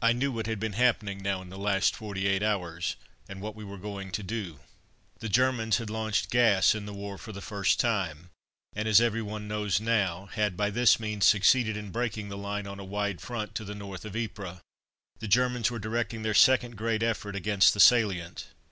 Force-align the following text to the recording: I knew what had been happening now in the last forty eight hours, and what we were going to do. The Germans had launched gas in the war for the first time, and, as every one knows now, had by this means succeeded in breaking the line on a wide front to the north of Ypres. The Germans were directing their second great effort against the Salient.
I 0.00 0.14
knew 0.14 0.32
what 0.32 0.46
had 0.46 0.58
been 0.58 0.72
happening 0.72 1.18
now 1.22 1.42
in 1.42 1.50
the 1.50 1.58
last 1.58 1.94
forty 1.94 2.26
eight 2.26 2.42
hours, 2.42 2.96
and 3.28 3.42
what 3.42 3.54
we 3.54 3.64
were 3.64 3.76
going 3.76 4.10
to 4.12 4.22
do. 4.22 4.60
The 5.18 5.28
Germans 5.28 5.76
had 5.76 5.90
launched 5.90 6.30
gas 6.30 6.74
in 6.74 6.86
the 6.86 6.94
war 6.94 7.18
for 7.18 7.32
the 7.32 7.42
first 7.42 7.78
time, 7.78 8.30
and, 8.74 8.88
as 8.88 8.98
every 8.98 9.20
one 9.20 9.48
knows 9.48 9.78
now, 9.78 10.24
had 10.32 10.56
by 10.56 10.70
this 10.70 10.98
means 10.98 11.26
succeeded 11.26 11.76
in 11.76 11.90
breaking 11.90 12.30
the 12.30 12.38
line 12.38 12.66
on 12.66 12.80
a 12.80 12.84
wide 12.86 13.20
front 13.20 13.54
to 13.56 13.64
the 13.66 13.74
north 13.74 14.06
of 14.06 14.16
Ypres. 14.16 14.60
The 15.18 15.28
Germans 15.28 15.70
were 15.70 15.78
directing 15.78 16.22
their 16.22 16.32
second 16.32 16.78
great 16.78 17.02
effort 17.02 17.36
against 17.36 17.74
the 17.74 17.80
Salient. 17.80 18.46